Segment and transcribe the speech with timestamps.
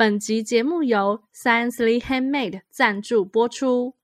[0.00, 3.96] 本集节目由 Sciencely Handmade 赞助播出。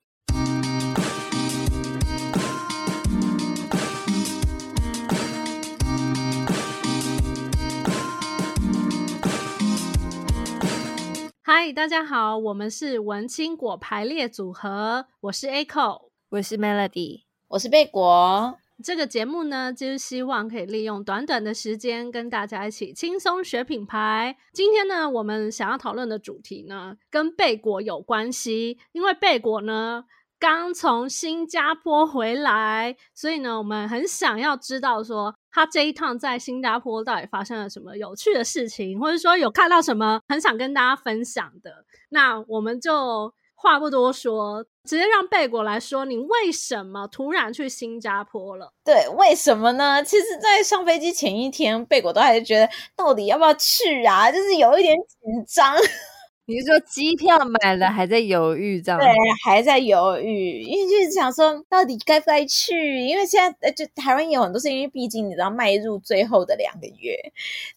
[11.40, 18.58] 嗨，大家好，我们是文青果排列组合，我是 Echo，我是 Melody，我是贝果。
[18.82, 24.36] 这个节目呢，就是希望可以利用短短的时间跟大家一起轻松学品牌。
[24.52, 30.04] 今天呢，我们想要讨论的主题呢，跟贝果有关系，因为贝果呢
[30.40, 41.84] 刚从新加坡回来，所以呢，我们很想要知道说，他这一趟在新加坡到底发生了什么有趣的事情，或者说有看到什么很想跟大家分享的。
[42.08, 43.32] 那我们就。
[43.64, 48.70] 话不多说，直接让贝果来说，你为什么突然去新加坡了？
[48.84, 50.04] 对，为什么呢？
[50.04, 55.74] 其实，在上飞机前一天，贝果都还是觉得到底要不要去啊，就是有一点紧张。
[56.46, 59.00] 你是说机票买了还在犹豫这样？
[59.00, 59.08] 对，
[59.42, 63.00] 还在犹豫，因为就是想说到底该不该去？
[63.00, 67.16] 因为现在呃，就台湾也有很多事情，因为毕竟你知道，迈入最后的两个月，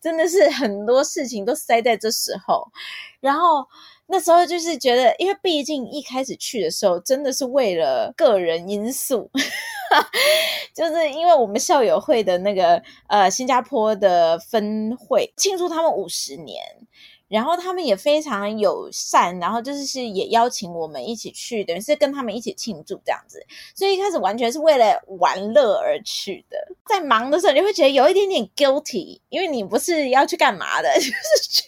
[0.01, 2.67] 真的是很多事情都塞在这时候，
[3.21, 3.65] 然后。
[4.07, 9.29] 那时候就是觉得，因为毕竟一开始去的时候，真的是为了个人因素，
[10.73, 16.63] 就是因为我们校友会的那个呃新加坡的分会庆祝他们五十年。
[17.27, 23.45] 然后他们也非常友善，然后就是是也邀请我们一起去，等于是跟他们一起庆祝这样子。
[23.75, 26.57] 所以一开始完全是为了玩乐而去的。
[26.87, 31.11] 在忙的时候，你会觉得有一点点 guilty，因为你不是要去干嘛的， 就是
[31.49, 31.63] 去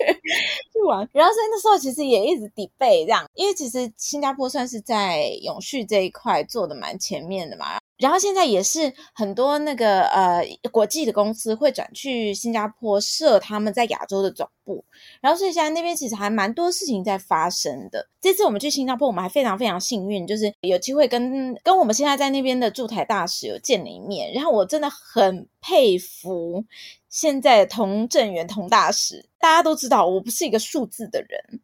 [0.72, 1.08] 去玩。
[1.12, 7.78] 然后所以那时候其实也一直 debate 这样，因为其实新加坡算是在永续这一块做的蛮前面的嘛。
[7.98, 14.50] 然后现在也是很多那个呃国际的公司会转去新加坡设他们在亚洲的总
[15.22, 18.08] 然后所以现在那边其实还蛮多事情在发生的。
[18.22, 26.66] 这次我们去新加坡，我们还非常非常幸运，就是有机会跟跟我们现在在那边的驻台大使有见了一面，然后我真的很佩服。
[27.08, 31.60] 现在童正元童大使，大家都知道我不是一个数字的人，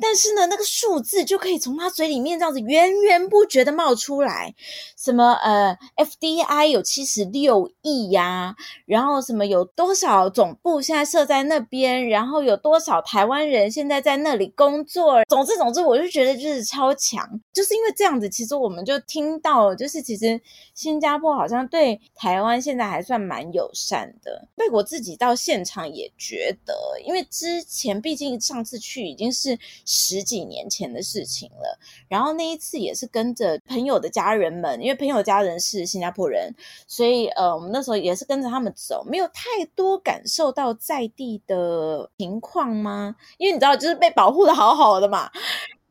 [0.00, 4.54] 但是呢，那个数字就可以从他嘴里面这样子源源不绝的冒出来，
[4.96, 8.54] 什么呃，FDI 有七十六亿呀，
[8.86, 20.40] 然后什么有多少总部现在设在那边，然后有多少台湾人现在在那里工作，总之总之，我就觉得就是超强，就是因为这样子，其实我们就听到，就是其实
[20.72, 24.84] 新加坡好像对台湾现在还算蛮友善的，被我。
[24.84, 26.74] 自己到现场也觉得，
[27.04, 36.54] 因为之前毕竟上次去已经是十几年前的事情了，然后那一次也是跟着朋友的家人们，因为朋友家人是新加坡人，
[36.86, 43.14] 所以呃，我们那时候也是跟着他们走，没有太多感受到在地的情情况吗？
[43.38, 45.30] 因为你知道，就是被保护的好好的嘛。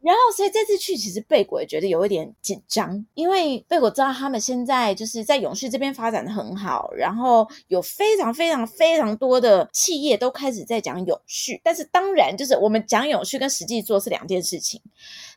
[0.03, 11.61] 然后，所以这次去，其实贝果也觉得有一点紧张，因为贝果知道他们现在就是在永续这边发展的很好，然后有非常非常非常多的企业都开始在讲永续。
[11.63, 14.81] 但是当然，就是我们讲永续跟实际做是两件事情。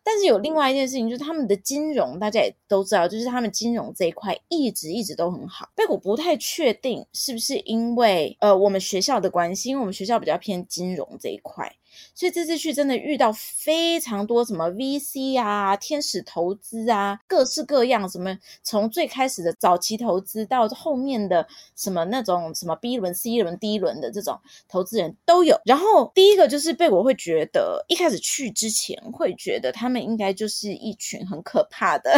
[0.03, 5.69] 但是有另外一件事情，就是他们的金融，大家也都知道，就是他们金融这一块一直一直都很好。
[5.77, 11.73] 贝果不太确定是不是因为呃我们学校的关系，因为我们学校比较偏金融这一块。
[12.15, 25.61] 所以这次去真的遇到非常多什么 VC 啊、天使投资啊，各式各样什么，从最开始的早期投资到后面的什么那种什么 B 轮、C 轮、D 轮的这种投资人都有。
[25.65, 32.13] 然后第一个就是被我会觉得，一开始去之前会觉得他们应该就是一群很可怕的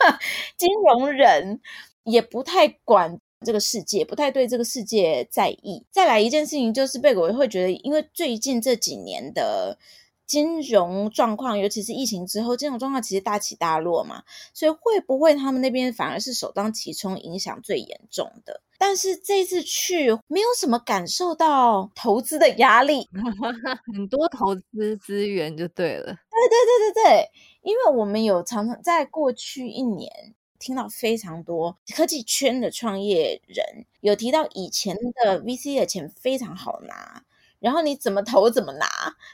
[0.56, 1.60] 金融人，
[2.04, 3.18] 也不太管。
[3.44, 5.84] 这个世界不太对这个世界在意。
[5.90, 9.78] 再来一件事情就是，贝果会觉得，因为最近这几年的
[10.26, 18.60] 金融状况，尤其是疫情之后，金融状况其实大起大落嘛，所以会不会他们那边反而是首当其冲，影响最严重的？
[18.78, 23.08] 但是这次去没有什么感受到投资的压力，
[23.92, 26.04] 很多投资资源就对了。
[26.04, 27.30] 对对对对对，
[27.62, 30.34] 因为我们有常常在过去一年。
[30.60, 37.24] 听到非常多科技圈的创业人有提到，以前的 VC 的钱非常好拿，
[37.58, 38.86] 然后你怎么投怎么拿，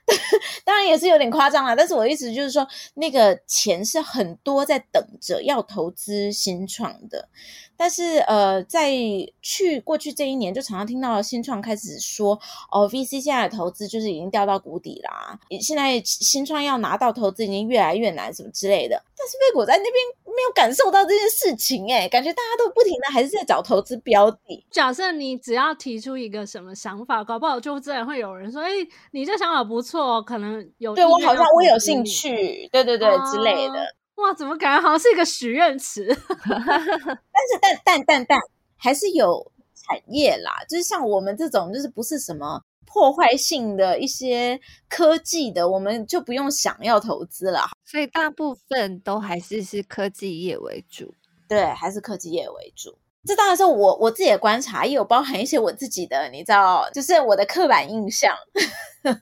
[0.65, 1.77] 当然也是有点夸张了。
[1.77, 7.29] 但是我的意思就是说，那个钱是很多在等着要投资新创的。
[7.77, 8.91] 但是呃，在
[9.43, 12.39] 去过去这一年，就常常听到新创开始说，
[12.71, 19.03] 哦，VC 现在的投资就是已经掉到谷底啦，现在新创要拿到投资已经越来越难，什么之类的。
[19.19, 19.95] 但是贝果在那边
[20.25, 24.65] 没有感受到这件事情哎，感觉大家都不停的还是在找投资标的。
[24.71, 28.71] 假设你只要提出一个什么想法，搞不好就自然会有人说：“哎，
[29.13, 33.75] 你这想法不错，可能有对我好像我有兴趣，对对对、啊、之类的。”
[34.17, 36.07] 哇，怎么感觉好像是一个许愿池？
[36.47, 38.39] 但是但但但但
[38.77, 44.59] 还是有产业啦，就是像我们这种，就是不是什么破坏性的一些
[44.89, 47.69] 科技的，我们就不用想要投资了。
[47.85, 51.15] 所以大部分都还是是科技业为主，
[51.49, 52.97] 对，还是科技业为主。
[53.27, 58.35] 这当然是我我自己的观察，也有包含一些我自己的，你知道，就是我的刻板印象。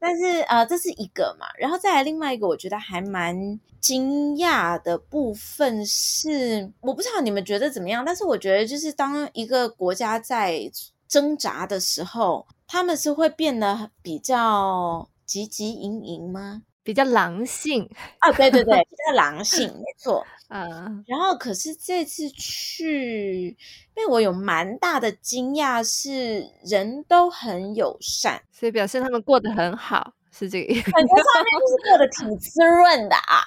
[0.00, 10.70] 但是呃，这是一个嘛，然后再来另外一个，我觉得还蛮惊讶的部分是，我不知道你们觉得怎么样，但是我觉得就是当一个国家在
[11.08, 16.62] 挣扎的时候，他们是会变得比较汲汲营营吗？
[16.88, 17.86] 比较狼性
[18.18, 20.26] 啊，对对对，比较狼 性，没错。
[20.48, 23.54] 啊，然后可是这次去，
[23.92, 30.90] 被我有蛮大的惊讶，是人都很友善，所以表示他们过得很好，是这个意思。
[30.90, 33.44] 感觉上面就是过得挺滋润的啊？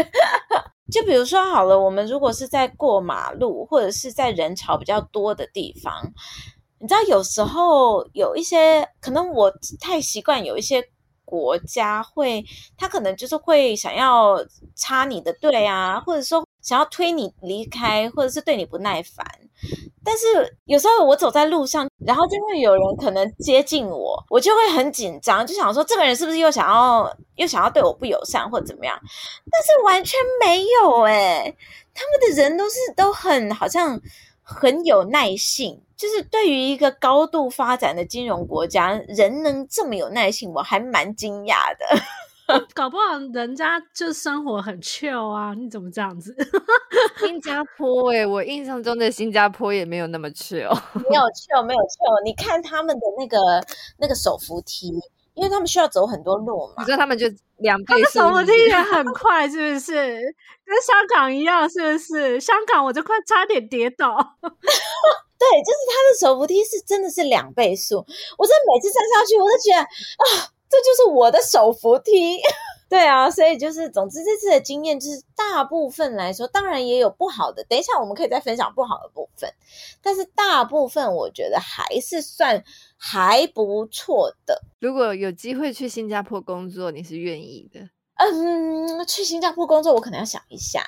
[0.90, 6.10] 就比如说好了，我们如果是在过马路，或者是在人潮比较多的地方，
[6.80, 10.88] 你知道，有时候有一些可能我太习惯有一些。
[11.24, 12.44] 国家会，
[12.76, 14.38] 他可能就是会想要
[14.74, 19.26] 插你的队啊，或者说想要推你离开，或者是对你不耐烦。
[20.04, 28.98] 但是有时候我走在路上，然后就会有人可能接近我，我就会很紧张，就想说这个人是不是又想要又想要对我不友善或者怎么样？
[29.50, 31.56] 但是完全没有诶，
[31.94, 34.00] 他们的人都是都很好像
[34.42, 35.80] 很有耐性。
[35.96, 42.02] 就是对于一个高度发展的金融国家，人能这么有耐性，我还蛮惊讶的。
[42.74, 46.36] 搞不好人家就生活很 chill 啊，你怎么这样子？
[47.20, 50.68] 新加坡哎、欸，我印象中的新加坡也没有那么 chill，
[51.08, 52.24] 没有 chill，没有 chill。
[52.24, 53.38] 你看他们的那个
[53.98, 54.90] 那个手扶梯，
[55.34, 57.26] 因为他们需要走很多路嘛，你知道他们就
[57.58, 60.34] 两倍速，手扶梯也很快，是不是？
[60.64, 62.40] 跟香港一样，是不是？
[62.40, 64.16] 香港我就快差点跌倒。
[64.42, 67.96] 对，就是他的手扶梯是真的是两倍速，
[68.38, 72.38] 我真的每次站上去，我都觉得啊，这就是我的手扶梯。
[72.92, 77.64] 对啊，所以就是，总之这次的经验就是，大部分来说，当然也有不好的。
[77.64, 79.50] 等一下我们可以再分享不好的部分，
[80.02, 82.62] 但是大部分我觉得还是算
[82.98, 84.60] 还不错的。
[84.78, 87.80] 如果有机会去新加坡工作，你是愿意的？
[88.16, 90.84] 嗯，去新加坡工作，我可能要想一下，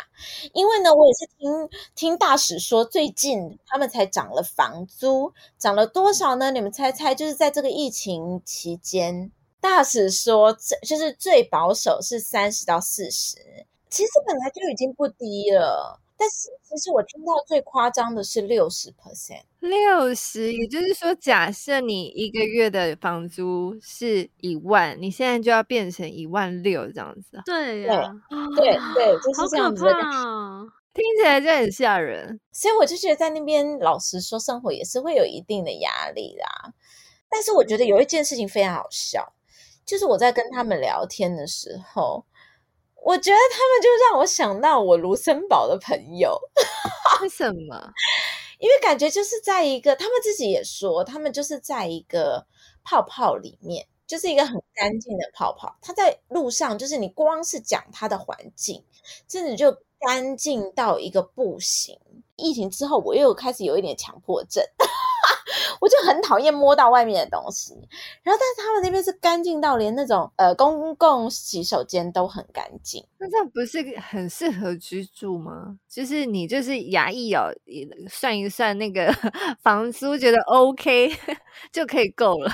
[0.53, 6.51] 因为呢，我也是听听大使说，最近他们才涨了房租，涨了多少呢？
[6.51, 9.33] 你们猜猜，就是在这个疫情期间，
[9.65, 13.39] 大使说，这就是最保守是三十到四十，
[13.89, 15.99] 其实本来就已经不低了。
[16.19, 27.41] 但是其实我听到最夸张的是六十 percent，六十，也就是说，假设你一个月的房租是一万，你现在就要变成一万六这样子。
[27.47, 28.13] 对呀，
[28.55, 29.91] 对对对，就是这样子的
[30.93, 32.39] 听起来就很吓人。
[32.53, 36.75] 所以我就觉得在那边，老实说，生活也是会有一定的压力啦。
[37.31, 39.34] 但是我觉得有一件事情非常好笑，
[39.85, 42.25] 就是我在跟他们聊天的时候。
[43.07, 46.41] 我觉得他们就让我想到我卢森堡的朋友，
[47.21, 47.93] 为什么？
[48.59, 52.47] 因为感觉就是在一个，他们自己也说，他们就是在一个
[52.83, 55.77] 泡泡里面，就是一个很干净的泡泡。
[55.83, 58.83] 他在路上，就是你光是讲他的环境，
[59.29, 59.71] 真的就
[60.01, 62.01] 干净到一个不行。
[62.37, 64.65] 疫情之后，我又开始有一点强迫症。
[65.81, 67.75] 我就很讨厌摸到外面的东西，
[68.23, 75.79] 然后但是他们那边是干净到连那种呃公共洗手间都很干净，那这样不是很适合居住吗？
[75.89, 77.51] 就是你就是牙一咬，
[78.09, 79.13] 算一算那个
[79.63, 81.13] 房租，觉得 OK
[81.73, 82.51] 就可以够了。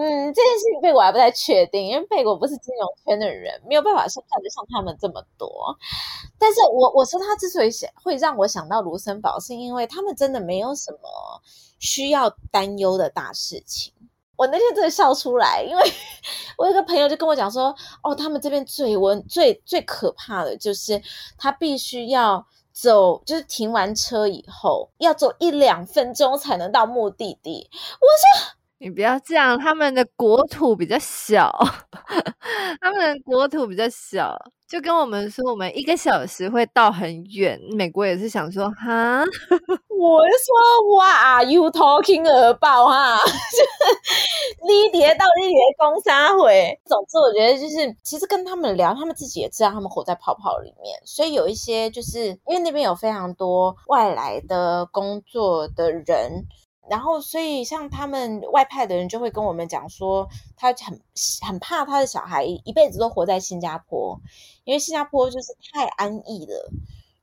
[0.00, 5.76] 嗯，这件事情贝果还不太确定，因为贝果不是金融圈的人，没有办法说看得上他们这么多。
[6.38, 11.42] 但是我我说他之所以想会让我想到卢森堡，是因为他们真的没有什么
[11.80, 13.92] 需要担忧的大事情。
[14.36, 15.82] 我那天真的笑出来，因为
[16.56, 17.74] 我有个朋友就跟我讲说，
[18.04, 21.02] 哦，他们这边最温最最可怕的就是
[21.36, 27.68] 他必须要走，就是停完车以后要走一两分钟才能到目的地。
[27.72, 28.06] 我
[28.46, 28.57] 说。
[28.80, 31.50] 你不要这样，他们的国土比较小，
[32.80, 34.36] 他们的国土比较小，
[34.68, 37.58] 就跟我们说，我们一个小时会到很远。
[37.72, 39.20] 美国也是想说，哈，
[39.90, 42.86] 我就说，What are you talking about？
[42.88, 46.78] 哈，就是你叠到你叠公三回。
[46.84, 50.96] 总之，我觉得就是，其实跟他们聊，他们自己也知道他们活在泡泡里面。
[51.04, 56.44] 所以有一些，就是因为那边有非常多外来的工作的人。
[56.90, 61.00] 然后，所以像他们外派的人就会跟我们讲说，他很
[61.46, 64.20] 很怕他的小孩一辈子都活在新加坡，
[64.64, 66.70] 因为新加坡就是太安逸了，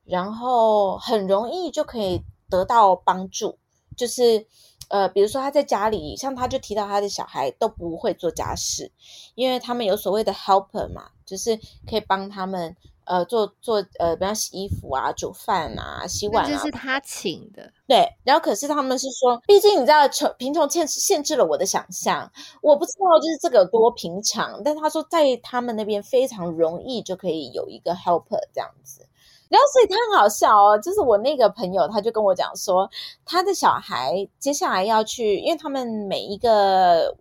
[0.04, 3.58] 然后很容易就可以得到帮助。
[3.98, 4.46] 就是
[4.90, 8.92] 呃，比如说他在家里，像他就提到他的小孩都不会做家事，
[9.34, 12.76] 因为他们有所谓的 helper 嘛，就是可以帮他们。
[13.06, 17.72] 呃，做做呃，比方洗衣服啊、煮饭啊、洗碗啊，这是他请的。
[17.88, 22.32] 对，然后可是他们是说，毕竟你知道，穷贫穷限限制了我的想象，
[22.62, 24.62] 我不知道就是这个有多平常。
[24.64, 29.08] 但他说，在他们那边非常容易就可以有一个 helper 这样子。
[29.48, 32.90] 然后所以他很好笑哦，就是我那个朋友，他就跟我讲说，
[33.24, 37.16] 他的小孩接下来要去，因为他们每一个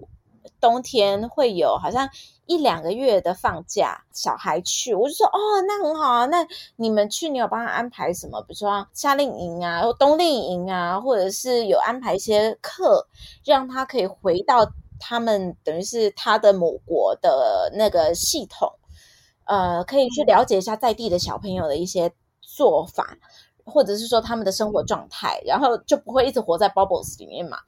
[0.61, 2.09] 冬天会有好像。
[2.47, 6.27] 一两个月的放假，小孩去，我就说哦，那很好啊。
[6.27, 6.47] 那
[6.77, 8.39] 你们去，你有帮他安排什么？
[8.43, 13.09] 比如说夏令营啊，或冬令营啊，或者是有安排一些课，
[13.47, 14.59] 让他可以回到
[15.01, 18.71] 他们等于是他的母国的那个系统，
[19.47, 23.17] 呃，可以去了解一下在地的小朋友的一些做法，
[23.65, 27.59] 或者是说他们的生活状态，然后就不会一直活在 bubbles 里面嘛。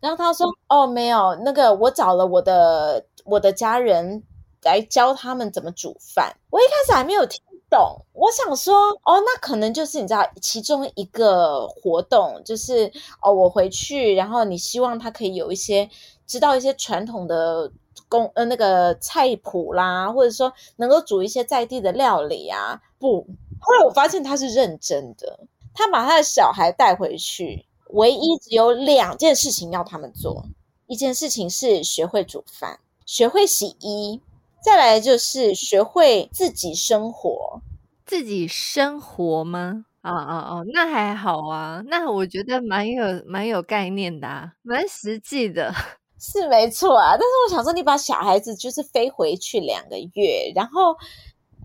[0.00, 3.04] 然后他说哦，没有，那个我找了我的。
[3.26, 4.22] 我的家人
[4.64, 8.04] 来教他们怎么煮饭，我一开始还没有听懂。
[8.12, 12.92] 我想说，哦，那可能就是你知道其中一个活动，就是
[13.22, 15.88] 哦，我回去，然后你希望他可以有一些
[16.26, 17.72] 知道一些传统的
[18.10, 22.78] 工呃那个菜谱啦，或者说能够煮一些在地的料理啊。
[22.98, 23.26] 不，
[23.64, 25.40] 后来我发现他是认真的，
[25.74, 30.46] 他把他的小孩带回去，唯一只有两件事情要他们做，
[30.86, 32.78] 一件事情是学会煮饭。
[33.06, 34.20] 学会洗衣，
[34.62, 37.60] 再来就是学会自己生活。
[38.06, 39.84] 自己生活吗？
[40.00, 45.74] 啊啊啊，那还好啊，那我觉得蛮有蛮有概念的啊，蛮实际的，
[46.18, 47.12] 是没错啊。
[47.12, 50.94] 但是我想说，你把小孩子就是飞回去两个月，然后，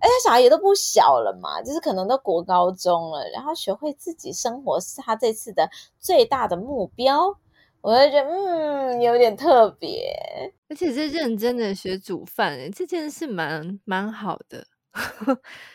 [0.00, 7.36] 而且小孩也都不小了嘛，就是可能都国高中了，然后学会自己生活是他这次的最大的目标。
[7.82, 10.14] 我就觉得，嗯，有点特别，
[10.68, 14.66] 而且是认真的学煮饭，这件事蛮蛮好的，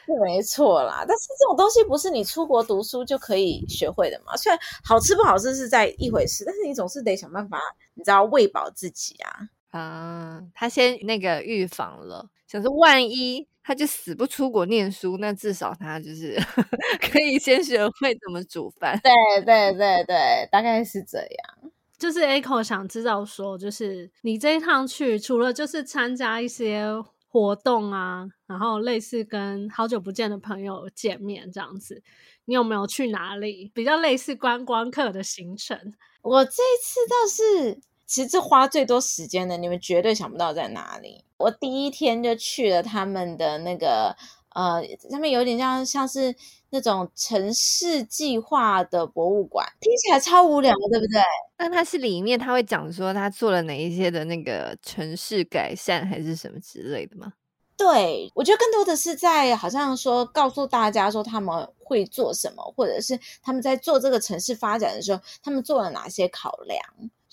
[0.06, 1.04] 是没错啦。
[1.08, 4.38] 但是这种东西不是你出国读书就可以学会的嘛？
[4.38, 7.60] 虽然好吃不好吃是在一回事，但是你总是得想办法，
[7.96, 9.50] 你知道喂饱自己啊。
[9.76, 16.40] 啊，他先那个预防了，想说万一他就死不出国念书，那至少他就是
[17.12, 19.00] 可以先学会怎么煮饭。
[19.04, 19.12] 对
[19.44, 21.72] 对对对，大概是这样。
[21.98, 26.86] 就是 Echo 想知道说，就是你这一趟去，除了就是参加一些
[27.28, 32.04] 活动啊，然后类似跟好久不见的朋友见面这样子，
[32.46, 35.94] 你有没有去哪里比较类似观光客的行程？
[36.22, 41.24] 我这一次倒是，其实花最多时间的，你们绝对想不到在哪里。
[41.38, 44.16] 我第一天就去了他们的那个。
[44.56, 44.82] 呃，
[45.12, 46.34] 他们有点像像是
[46.70, 51.22] 那种城市计划的博物馆，听起来超无聊，对不对？
[51.58, 57.34] 那它是里面他会讲说他做了哪一些的那个城市改善还是什么之类的吗？
[57.76, 66.80] 对，我觉得更多的是在好像说告诉大家说他们会做什么，或者是他们在做这个城市发展的时候，他们做了哪些考量。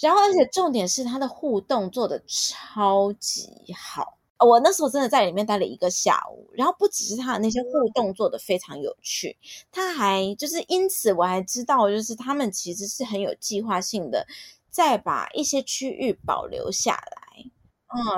[0.02, 4.18] 然后，而且重点是他的互动做的超级好。
[4.44, 9.36] 我那时候真的在里面待了一个下午，然后不只是他的那些互动做得非常有趣，
[9.70, 14.26] 他还就是因此我还知道，就是他们其实是很有计划性的，
[14.68, 17.44] 再把一些区域保留下来，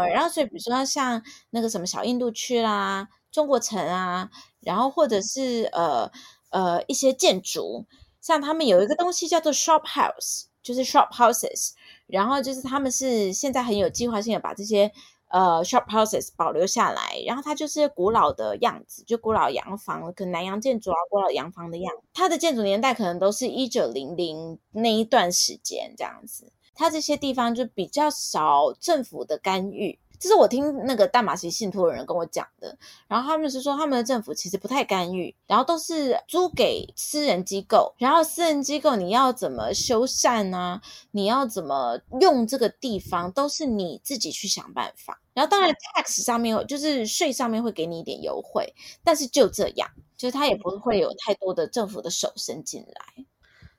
[0.00, 6.10] 嗯，然后所以比如说像那个什么小印度区啦、中国城啊，然后或者是呃
[6.48, 7.84] 呃一些建筑，
[8.22, 11.71] 像他们有一个东西叫做 shop house，就是 shop houses，
[12.09, 14.90] 然后就是他们是现在很有计划性的把这些。
[15.28, 22.02] 呃，shop houses 保留下来，然后它就是古老的样子，就古老洋房，可能南洋建筑啊，古老洋房的样子。
[22.12, 26.52] 它的建筑年代可能都是一九零零那一段时间这样子。
[26.73, 29.99] 它这些地方就比较少政府的干预。
[30.18, 32.76] 这是我听那个大马锡信托的人跟我讲的，
[33.09, 40.80] 然后他们是说他们的政府其实不太干预，然后都是租给私人机构，然后私人机构你要怎么修缮啊，
[41.11, 45.21] 你要怎么用这个地方，都是你自己去想办法。
[45.33, 53.25] 然后当然 tax 上面就是税上面会给你一点优惠，但是就这样，就是他也不会有太多的政府的手伸进来。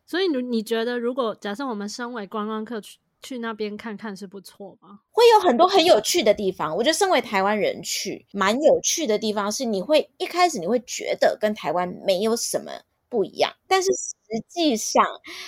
[0.06, 5.00] 所以你你觉得，如果假设我们身为观光客去去那边看看是不错吗？
[5.10, 6.76] 会有很多很有趣的地方。
[6.78, 12.72] 我觉得身为台湾人去，蛮有趣的地方是，你会一开始你会觉得跟台湾没有什么
[13.10, 14.14] 不一样，但是实
[14.48, 15.04] 际上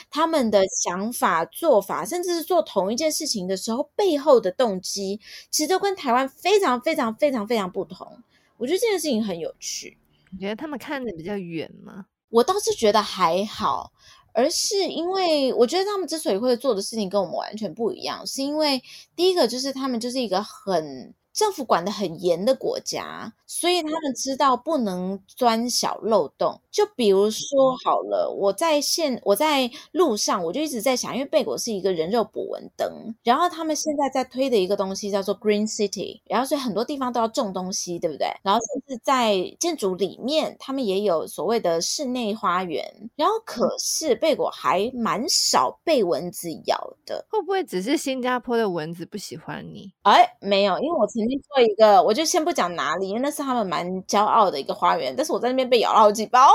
[0.09, 8.23] 他们的想法、做法，甚至是做同一件事情的时候，背后的动机，其实都跟台湾非常非常非常非常不同。
[8.57, 9.99] 我觉得这件事情很有趣。
[10.31, 12.07] 你觉得他们看得比较远吗？
[12.29, 13.93] 我倒是觉得还好。
[14.37, 18.83] 而是因为我觉得他们之所以会做的事情跟我们完全不一样，是因为
[19.15, 21.13] 第一个就是他们就是一个很。
[21.33, 26.59] 政府管的很严的国家，所以他们知道不能钻小漏洞。
[26.77, 38.27] 就比如说好了，我在现，我在路上，我就一直在想，因为贝果是一个人肉捕蚊灯，然后他们现在在推的一个东西叫做 Green City，然后所以很多地方都要种东西，对不对？
[38.43, 42.85] 然后甚至在建筑里面，他们也有所谓的室内花园。
[43.15, 49.91] 然后可是贝果还蛮少被蚊子咬的，会不会只是新加坡的蚊子不喜欢你？
[50.03, 51.41] 哎，没有，因为我曾经。
[51.47, 55.13] 做一个，我就先不讲哪里，因为那是他们蛮骄傲的一个花园。
[55.15, 56.49] 但是我在那边被咬了好几包。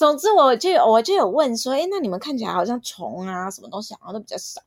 [0.00, 4.58] 总之，我就我就有问说，哎，那你们看起来好像虫啊，什么东西好像都比较少。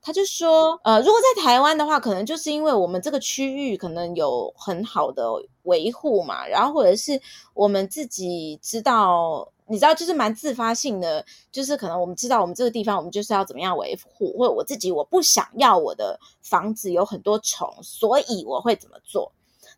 [0.00, 5.24] 他就说，呃，如果在台湾的话，可能就是因为我们这个区域可能有很好的
[5.62, 7.20] 维护嘛，然后或者是
[7.54, 9.48] 我们自己知道。
[9.68, 19.30] 你知道，就是蛮自发性的，就是可能我们知道我们这个地方，我们就是要怎么样维护，或者我自己我不想要我的房子有很多虫，所以我会怎么做？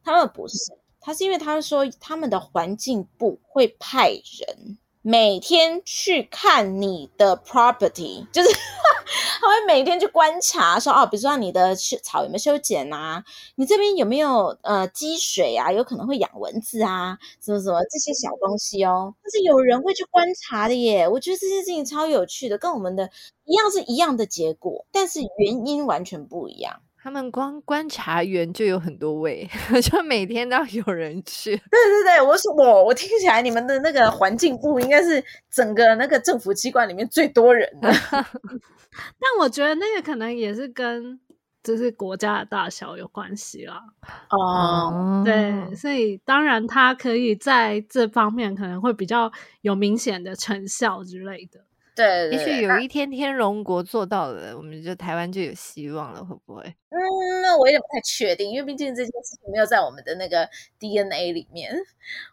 [0.03, 0.57] 他们不是，
[0.99, 4.79] 他是因为他说他们的环境部会派人。
[5.07, 8.49] 每天去看你的 property，就是
[9.39, 13.23] 他会每天去观察，说哦，比如说你的草有没有修剪啊，
[13.57, 23.11] 你这边有没有呃积水啊，有可能会养蚊子啊，什么什么这些小东西哦，但是有人会去观察的耶，我觉得这件事情超有趣的，跟我们的
[23.45, 26.81] 一样是一样的结果，但是原因完全不一样。
[27.05, 29.47] 他们光观察员就有很多位，
[29.83, 31.51] 就每天都要有人去。
[31.55, 37.93] 对对对，我说我我听起来你们的那个环境部应该是整个那个政府机关里面最多人的。
[38.11, 41.21] 但我觉得那个可能也是跟
[41.63, 43.83] 就是国家的大小有关系啦。
[44.31, 49.31] 哦，对，所以当然他可以在这方面可能会比较
[49.61, 51.61] 有明显的成效之类的。
[51.95, 56.63] 对，也许有一天天龙国做到了，我们就台湾就有希望了，会不会？
[56.91, 56.99] 嗯，
[57.43, 61.73] 那我有点不太确定，因为毕竟这件事情没有在我们的那个 DNA 里面。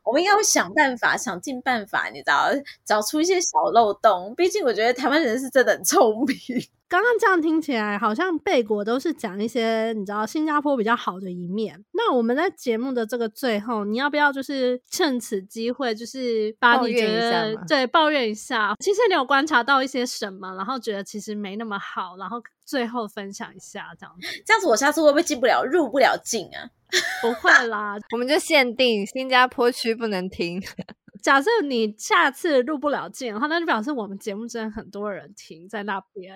[0.03, 2.49] 我们应该会想办法，想尽办法，你知道，
[2.83, 4.33] 找出一些小漏洞。
[4.35, 6.37] 毕竟我觉得台湾人是真的很聪明。
[6.91, 11.81] 刚刚这样听起来，好像贝果都是讲一些你知道新加坡比较好的一面。
[11.93, 18.75] 那我们在节目的这个最后，你要不要就是趁此机会，就是把你觉得对抱怨一下？
[18.81, 24.27] 其实你有观察到一些什么，然后觉得其实没那么好，然后最后分享一下这样子。
[24.45, 26.67] 这样子我下次会不会进不了入不了境啊？
[27.21, 30.61] 不会啦， 我们就限定新加坡区不能听。
[31.21, 36.35] 假设你下次入不了境的话，那就表示我们节目真的很多人停在那边，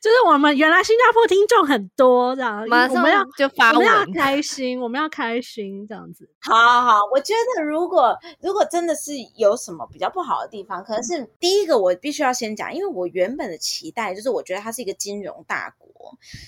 [0.00, 6.28] 就是我们原来新加坡听众很多这样，马上我们要就发我们要 开心，我们要开心这样子。
[6.40, 15.90] 好好好，我觉得如果如果真的是有什么比较不好的地方，可能是第一个我必须要先讲，因为我原本的期待就是我觉得它是一个金融大国。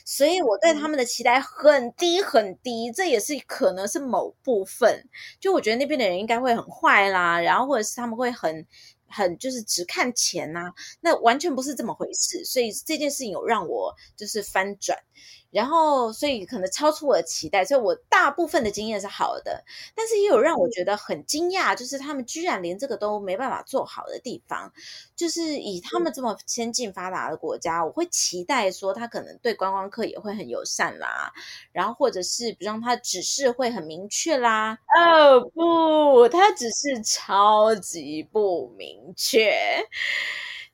[0.07, 5.05] 所以我对他们的期待很低很低，这也是可能是某部分。
[5.38, 8.66] 就我觉得那边的人应该会很坏啦，然后或者是他们会很
[9.12, 12.44] 很就是只看钱呐，那完全不是这么回事。
[12.44, 14.98] 所以这件事情有让我就是翻转。
[15.53, 19.62] 然后，所以可能超出我的期待，所以我大部分的经验是好的，
[19.95, 24.73] 但是也有让我觉得很惊讶，就是他们居然连这个都没办法做好的地方，
[25.15, 31.31] 就是以他们这么先进发达的国家，我会期待说他可能对观光客也会很友善啦，
[31.71, 34.79] 然后或者是比方他指示会很明确啦。
[34.97, 39.85] 哦不，他只是超级不明确，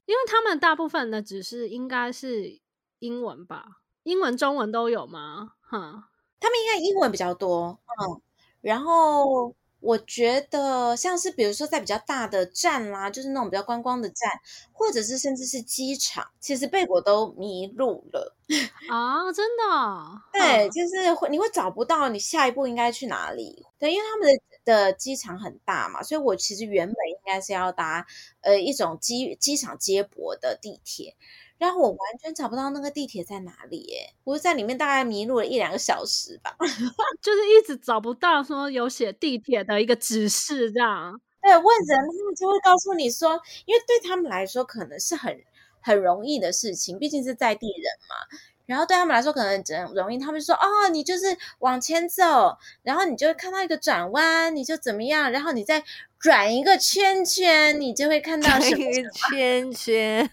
[0.07, 2.61] 因为他们大部分的指示应该是
[3.01, 3.65] 英文吧。
[4.09, 5.53] 英文、中文都有吗？
[5.61, 6.09] 哈，
[6.41, 8.23] 他们应该英文比较多，嗯，
[8.63, 14.31] 然后我觉得像是比如说在比较大的站啦，就是那种比较观光的站，
[14.73, 18.35] 或者是甚至是机场，其实贝果都迷路了。
[18.89, 28.07] 啊，真的，对，就是会你会找不到你下一步应该去哪里，对，因为他们的的机场很大嘛，所以我其实原本应该是要搭
[28.41, 31.15] 呃一种机机场接驳的地铁。
[31.59, 36.57] 然后我完全找不到那个地铁在哪里耶，我就在里面大概迷路了一两个小时吧，
[37.21, 41.21] 就是一直找不到说有写地铁的一个指示这样。
[41.43, 45.41] 对，问人他们就会告诉你说，因为对他们来说可能是很
[45.81, 48.39] 很容易的事情，毕竟是在地人嘛。
[48.67, 51.25] 然后对他们来说可能很容易，他们就说哦，你就是
[51.61, 55.83] 往前走，然后你就会看到一个转弯，你就怎么样，然后你再
[56.19, 60.29] 转一个圈圈，你就会看到一个圈圈。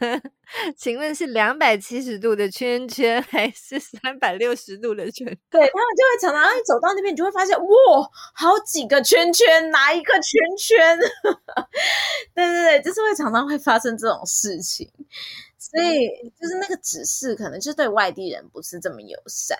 [0.77, 5.37] 请问是两百七十度的圈圈还是三百六十度的圈圈？
[5.49, 7.65] 对，他们就会常常，一走到那边，你就会发现哇，
[8.33, 10.99] 好几个圈圈，哪一个圈圈？
[12.33, 14.91] 对对对，就是会常常会发生这种事情。
[15.57, 19.57] 所以就是那个指示，可能就对外地人不是这么友善。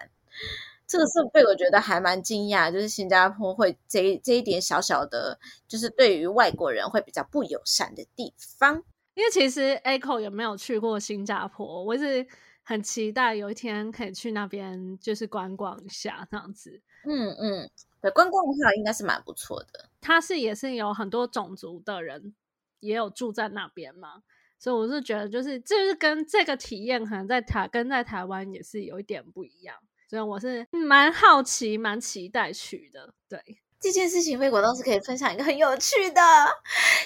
[0.87, 8.83] 这个是被我觉得还蛮惊讶，就是新加坡会这这一点小小的，就是对于外国人会比较不友善的地方。
[9.15, 12.25] 因为其实 Echo 有没有去过新加坡，我是
[12.63, 16.81] 很期待有一天可以去那边，就是观光一下这样子。
[17.07, 17.69] 嗯嗯，
[18.01, 19.89] 对，观光的话应该是蛮不错的。
[20.01, 22.35] 它是也是有很多种族的人，
[22.79, 24.23] 也有住在那边嘛。
[24.57, 29.77] 所以我是觉得，就是就是跟这个体验，可能在台跟在台湾也是有一点不一样。
[30.09, 33.13] 所以我是蛮好奇、蛮期待去的。
[33.29, 33.39] 对
[33.85, 36.21] 这件事情，贝果倒是可以分享一个很有趣的，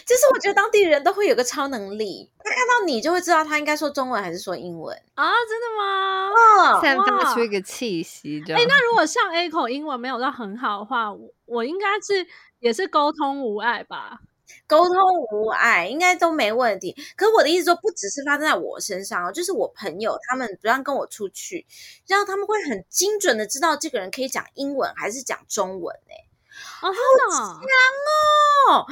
[0.06, 5.30] 就是我觉得当地人都会有个超能力，他看到你就会知道他应该说中文还是说英文啊？
[5.50, 6.30] 真的吗？
[6.30, 8.42] 哦，散发出一个气息。
[8.48, 12.26] 哎、欸，那如果像 A 口英文没有到很好的话，我我应该是
[12.60, 14.22] 也是沟通无碍吧？
[14.66, 14.96] 沟通
[15.32, 16.96] 无碍，应该都没问题。
[17.16, 21.68] 可是我的意思说，不只是发生在我身上，就是我朋友他们不让跟我出去，
[22.08, 26.29] 然后他们会很精准的知道这个人可以讲英文还是讲中文哎、欸，
[26.82, 26.94] 哦，好
[27.32, 27.60] 强
[28.70, 28.86] 哦！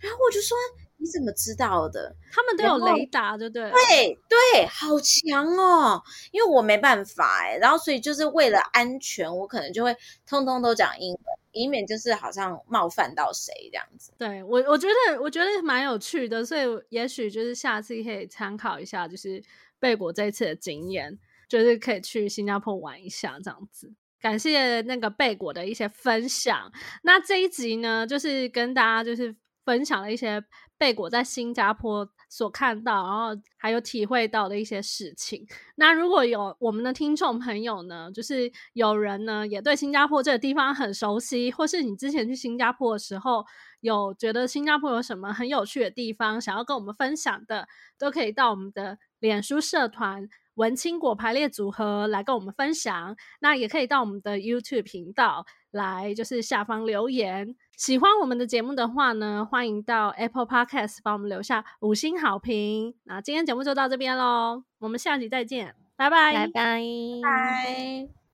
[0.00, 0.56] 然后我就说，
[0.96, 2.14] 你怎么知道的？
[2.32, 3.70] 他们都有雷达，对不对？
[3.70, 6.02] 对对，好强哦！
[6.30, 11.20] 因为我没办法哎、欸，然后所以就是为了安全，我可能就会通通都讲英文。
[11.52, 14.12] 以免就是好像冒犯到谁这样子。
[14.16, 19.42] 对，我我觉得我觉得蛮有趣的，所以也许就是下次可以参考一下，就是
[19.80, 23.92] 贝果这一次的经验，就是可以去新加坡玩一下这样子。
[24.20, 26.72] 感谢那个贝果的一些分享。
[27.02, 30.42] 那这一集呢，就是跟大家就是分享了一些
[30.76, 35.46] 贝果在新加坡所看到，然后还有体会到的一些事情。
[35.76, 43.44] 那如果有我们的听众朋友呢，就是有人呢也对新加坡这个地方很熟悉，或是你之前去新加坡的时候
[43.80, 50.28] 有觉得新加坡有什么很有趣的地方想要跟我们分享的，都可以到我们的脸书社团
[50.58, 53.16] 文青果排列组合来跟我们分享。
[53.40, 57.54] 那也可以到我们的 YouTube 频道来，就是下方留言。
[57.76, 62.94] 喜欢我们的节目的话呢，欢迎到 Apple Podcast 帮我们留下五星好评。
[63.04, 66.80] 那今天节目就到这边喽，我们下集再见，拜拜，拜拜，
[67.22, 68.27] 拜。